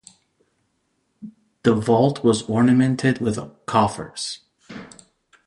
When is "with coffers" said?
3.21-4.39